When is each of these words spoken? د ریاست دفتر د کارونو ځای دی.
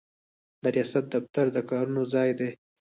د 0.63 0.63
ریاست 0.75 1.05
دفتر 1.13 1.45
د 1.55 1.57
کارونو 1.69 2.01
ځای 2.13 2.29
دی. 2.39 2.49